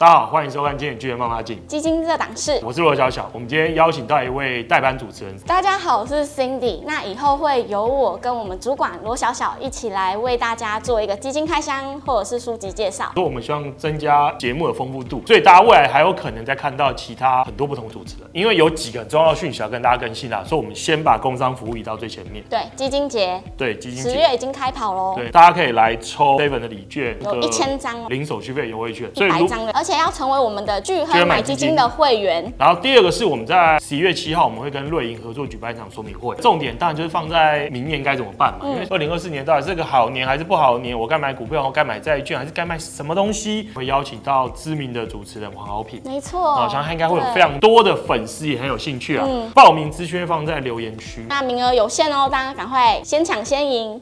[0.00, 3.28] 大家好，欢迎收看《今天巨人妈妈镜》基金热档室，我是罗小小。
[3.34, 5.38] 我们今天邀请到一位代班主持人。
[5.40, 6.80] 大家好，我是 Cindy。
[6.86, 13.10] 那以后会由我跟我们主管罗小小一起来为大家做一个基金开箱或者是书籍介绍。
[13.12, 18.30] 所以我们希望增加节目的丰富度，所以大家未来还有可能再看到其他很多不同主持人。
[18.32, 22.42] 因为有几个很重要的讯息要跟大家更新啦，所以我们先把工商服务移到最前面。
[22.48, 25.12] 对，基金节，对基金节，十月已经开跑喽。
[25.14, 30.70] 对，大家可以来抽 seven 的礼券，有一千张零手续费优惠券，一百张的，而且要成为我们的。
[30.70, 43.68] 的巨亨买基金的会员，然后第二个是我们在十一月七号，我们会跟瑞银合作举办一场说明会，重点当然就是放在明年该怎么办嘛，因为二零二四年到底是个好年还是不好年，我该买股票，我该买债券，还是该买什么东西？
[43.74, 49.26] 会邀请到知名的主持人黄豪平，没错，我相信应该会有非常多的粉丝也很有兴趣啊。
[49.28, 54.00] 嗯报名资讯放在留言区，那名额有限哦，大家赶快先抢先赢。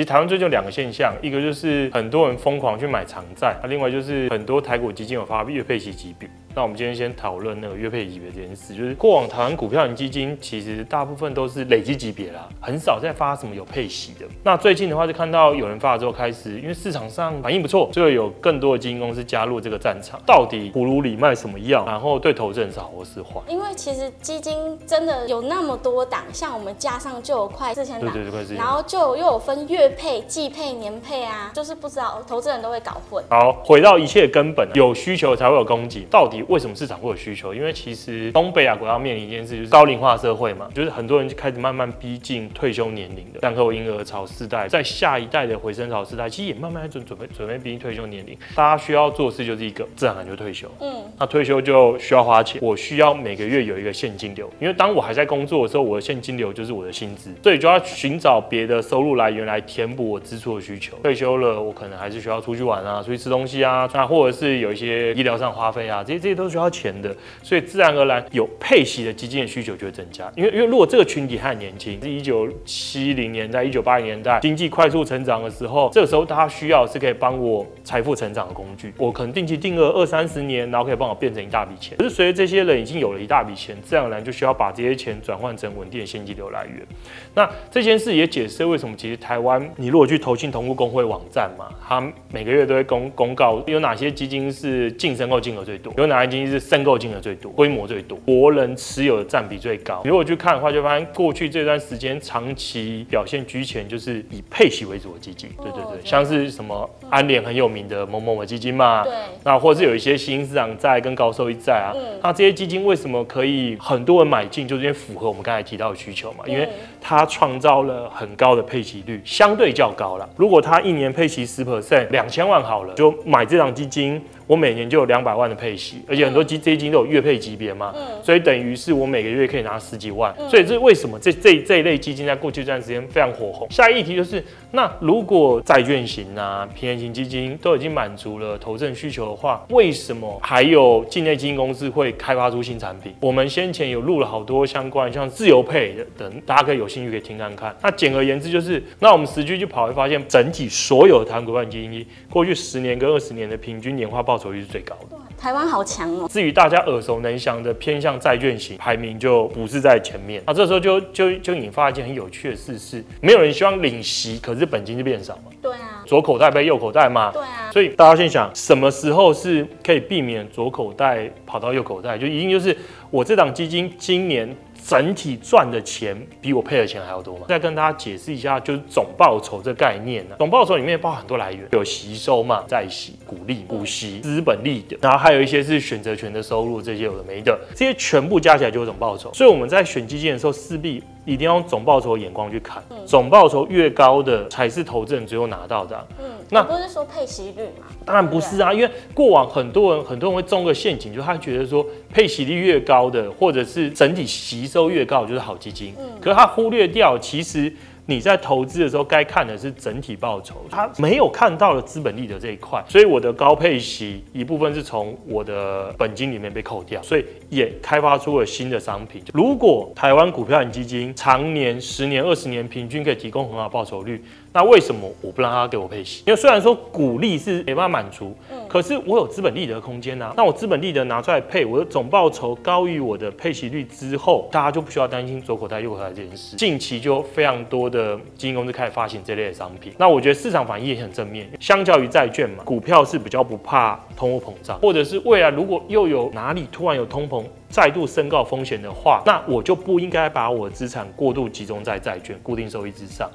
[0.00, 6.26] 其实台湾最近有两个现象，一个就是很多人疯狂去买长债，那另外就是很多台股基金有发月配息级别。
[6.52, 14.26] 那我们今天先讨论那个月配级别这件事，就是过往台湾股票型基金其实大部分都是累积级别啦，很少再发什么有配息的。
[14.42, 20.20] 那最近的话就看到有人发了之后开始，因为市场上反应不错，就有更多的基金公司加入这个战场。
[20.26, 21.84] 到底葫芦里卖什么药？
[21.86, 23.40] 然后对投资人是好或是坏？
[23.46, 28.56] 因为其实基金真的有那么多档，像我们加上就有快四千档，对对对。
[28.56, 33.22] 然后就又有分月配、季配、年配啊，就是不知道投资人都会搞混。
[33.30, 36.00] 好，回到一切根本，有需求才会有供给。
[36.10, 37.54] 到底为什么市场会有需求？
[37.54, 48.36] 因为其实东北亚国家面临一件事，就是高龄化社会嘛，就是很多人就开始慢慢逼近退休年龄的，蛋后婴儿潮世代，在下一代的回升潮世代，其实也慢慢准准备准备逼近退休年龄。
[48.54, 50.70] 大家需要做的事就是一个自然而然就退休。
[50.80, 60.96] 嗯，那退休就需要花钱，我需要每个月有一个现金流，因为当我还在工作的时候，我的现金流就是我的薪资，所以就要寻找别的收入来源来填补我支出的需求。
[61.02, 67.14] 退休了，我可能还是需要出去玩啊，出去吃东西啊，那或者是有一些医疗上花费啊，这些这些都需要钱的。
[67.42, 81.96] 所以自然而然有配息的基金的需求就会增加，因为因为如果这个群体还很年轻，是一九七零年代、一九八零年代经济快速成长的时候，这个时候大家需要是可以帮我财富成长的工具，我可能定期定额二三十年，然后可以帮我变成一大笔钱。
[81.98, 86.86] 可是随着这些人已经有了一大笔钱，自然而然就需要把这些钱转换成稳定的现金流来源。
[87.34, 92.00] 那这件事也解释为什么其实台湾，你如果去投信同步公会网站嘛，他
[92.32, 100.02] 每个月都会公公告有哪些基金是净申购金额最多，有哪些基金是申购金额最多，规模最多，国人持有的占比最高。
[100.04, 105.50] 如果去看的话，就发现过去这段时间长期表现居前，就是以配息为主的基金。
[105.62, 109.12] 对对对，像是什么安联很有名的某某某基金嘛，对，
[109.44, 116.68] 那或者是有一些新兴市场债跟高收益债啊，那这些基金为什么可以很多人买进，就是因为符合我们刚才提到的需求嘛，因为
[117.00, 120.28] 它创造了很高的配息率，相对较高了。
[120.36, 124.20] 如果它一年配息十 percent，两千万好了，就买这档基金。
[124.50, 133.70] 我每年就有两百万的配息，而且很多基基金都有月配级别嘛，嗯、所以等于是我每个月可以拿十几万，嗯、所以这是为什么这这这一类基金在过去这段时间非常火红。
[133.70, 143.14] 下一议题就是，那如果债券型啊、平衡型基金都已经满足了投证需求的话，为什么还有境内基金公司会开发出新产品？
[143.20, 147.72] 我们先前有录了好多相关像自由配的等，大家可以有兴趣可以听看看。
[147.80, 155.16] 那简而言之就是，那我们实际去跑会发现，整体所有的台湾股票基金过去十年跟二十年的平均年化报酬率是最高的。
[155.38, 156.28] 台湾好强哦。
[156.28, 160.42] 至于大家耳熟能详的偏向债券型，排名就不是在前面。
[160.46, 165.52] 那这时候就就就引发一件很有趣的事是，没有人希望领息，可是本金就变少嘛。
[165.62, 166.02] 对啊。
[166.06, 167.30] 左口袋背右口袋嘛。
[167.30, 167.70] 对啊。
[167.72, 172.18] 所以大家先想，什么时候是可以避免左口袋跑到右口袋？
[172.18, 172.76] 就一定就是
[173.10, 174.56] 我这档基金今年。
[174.86, 177.46] 整体赚的钱比我配的钱还要多吗？
[177.48, 180.38] 再跟大家解释一下，就是总报酬这概念呢、啊。
[180.38, 189.32] 总报酬里面包含很多来源，有吸收嘛，在息、股利、股息、资本利的，然后还有一些是选择权的收入，这些有的没的，这些全部加起来就是总报酬。
[189.34, 196.04] 所以我们在选基金的时候，势必一定要用总报酬的眼光去看，嗯、总报酬越高的才是投资人最后拿到的、啊。
[196.18, 197.86] 嗯，那不是说配息率吗？
[198.04, 205.94] 当然不是啊，因为过往很多人很多人会中个陷阱，就是他觉得说配息率越高的，或者是整体吸收越高，就是好基金。
[205.98, 207.72] 嗯，可是他忽略掉其实。
[208.10, 219.22] 你在投资的时候，该看的是整体报酬，他没有看到的资本利得这一块，所以我的高配息一部分是从我的本金里面被扣掉，所以也开发出了新的商品。
[219.32, 224.20] 如果台湾股票型基金常年十年、二十年平均可以提供很好报酬率，
[224.52, 226.24] 那为什么我不让他给我配息？
[226.26, 228.34] 因为虽然说股利是没办法满足，
[228.68, 236.56] 可是我有资本利得空间啊，那我资本利得拿出来配，我的总报酬高于我的配息率之后，大家就不需要担心左口袋右口袋这件事。
[236.56, 241.48] 近期就非常多的基金公司开始发行这类的商品，那我觉得市场反应也很正面。
[241.60, 253.30] 相较于债券嘛，股票是比较不怕通货膨胀，或者是未来如果又有哪里突然有通膨再度升高风险的话，那我就不应该把我的资产过度集中在债券固定收益之上。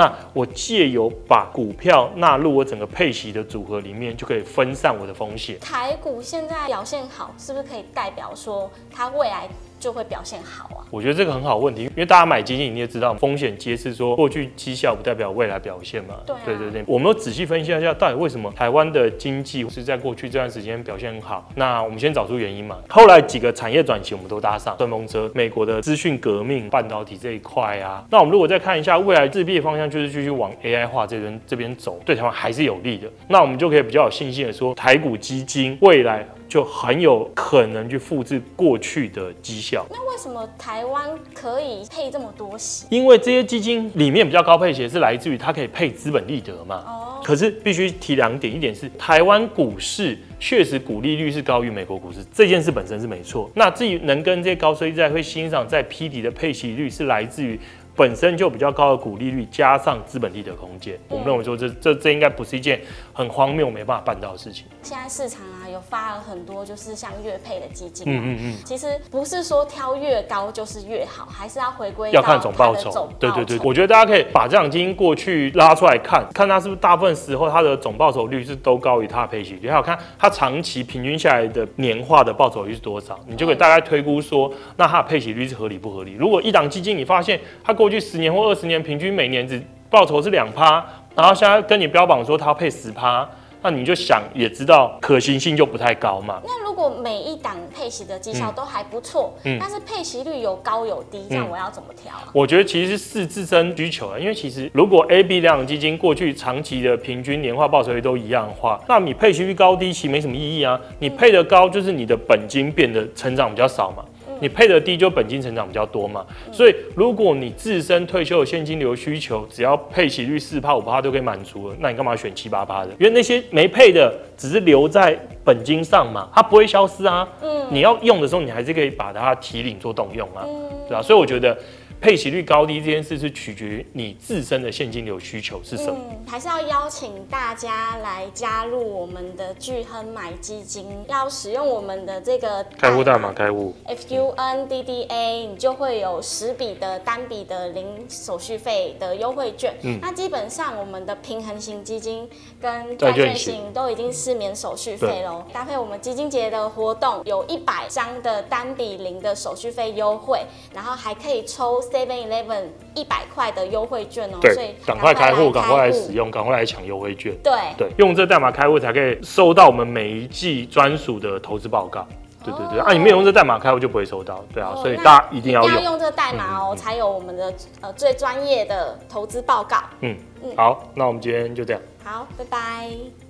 [0.00, 5.60] 那我借由把股票纳入我整个配息的组合里面，就可以分散我的风险。
[5.60, 9.46] 台股现在表现好，是不是可以代表说它未来
[9.80, 10.84] 就会表现好啊？
[10.90, 16.16] 我觉得这个很好问题，因为大家买基金，你也知道风险揭示说过去绩效不代表未来表现嘛。
[16.26, 21.48] 对、啊、对对对，我们要仔细分析一下，到底为什么台湾的经济是在过去这段时间表现很好？
[21.54, 22.76] 那我们先找出原因嘛。
[22.90, 28.04] 后来几个产业转型，我们都搭上顺风车，美国的资讯革命、半导体这一块啊。
[28.10, 33.08] 那我们如果再看一下未来自闭的方向，就是继续往 AI 化这边这边走，对台湾还是有利的。
[33.28, 36.26] 那我们就可以比较有信心的说，台股基金未来。
[36.50, 39.86] 就很有可能去复制过去的绩效。
[39.88, 42.86] 那为什么台湾可以配这么多息？
[42.90, 46.84] 因为这些基金里面比较高配息是来自于它可以配资本利得嘛。
[46.86, 47.22] 哦。
[47.24, 53.48] 可是必须提两点，一点是台湾股市确实股利率是高于美国股市，这件事本身是没错。
[53.54, 57.58] 那至于能跟这些高收益债会欣赏在 P 底的配息率，是来自于。
[58.00, 62.80] 本身就比较高的股利率，加上资本利得空间，我们认为说这这这应该不是一件
[63.12, 64.64] 很荒谬没办法办到的事情。
[64.82, 73.12] 现在市场啊有发了很多就是像月配的基金，嗯嗯嗯，其实不是说挑越高就是越好，还是要回归要看总报酬。
[73.18, 86.12] 对对对，我觉得大家可以把这档基金过去拉出来看，看它是不是大部分时候它的总报酬率是都高于它的配息率，还有看它长期平均下来的年化的报酬率是多少，你就可以大概推估说，那它的配息率是合理不合理？
[86.12, 90.84] 如果一档基金你发现它过去十年或二十年平均每年只报酬是两趴，
[91.16, 93.28] 然后现在跟你标榜说它要配十趴，
[93.62, 96.40] 那你就想也知道可行性就不太高嘛。
[96.44, 102.24] 那如果每一档配息的绩效都还不错，嗯，但是配息率有高有低，这样我要怎么调啊？
[102.32, 110.80] 我觉得其实是视自身需求啊，因为其实如果 A、B 两种基金过去长期的平均年化报酬率都一样的话，那你配息率高低其实没什么意义啊。
[111.00, 114.04] 你配的高就是你的本金变得成长比较少嘛。
[114.40, 122.90] 你配的低就本金成长比较多嘛，所以如果你自身退休的现金流需求只要配息率四趴五趴都可以满足了，那你干嘛选七八趴的？
[122.98, 127.28] 因为那些没配的只是留在本金上嘛，它不会消失啊。
[127.42, 130.44] 嗯，你要用的时候你还是可以把它提领做动用啊，
[130.88, 131.02] 对吧？
[131.02, 131.56] 所以我觉得。
[132.00, 135.98] 配息率高低这件事是取决于你自身的现金流需求是什么？
[136.10, 149.74] 嗯，还是要邀请大家来加入我们的巨亨买基金，要使用我们的这个开户代码开户 F U N D D A，你就会有十笔的单笔的零手续费的优惠券。
[149.82, 152.26] 嗯，那基本上我们的平衡型基金
[152.58, 155.44] 跟债券型都已经是免手续费喽。
[155.52, 160.40] 搭配我们基金节的活动，有一百张的单笔零的手续费优惠，
[160.74, 161.78] 然后还可以抽。
[161.90, 162.64] Seven Eleven
[162.94, 167.34] 一百块的优惠券哦，对，所以赶快开户，赶快来使用，赶快来抢优惠券。
[167.42, 172.06] 对对，用这代码开户才可以收到我们每一季专属的投资报告。
[172.42, 174.42] 对对对，哦、啊，你没有用这代码开户就不会收到。
[174.54, 177.52] 对啊，哦、所以大家一定要用，要用这个代码哦，才有我们的
[177.82, 179.76] 呃最专业的投资报告。
[180.00, 181.82] 嗯嗯，好，那我们今天就这样。
[182.02, 183.29] 好，拜拜。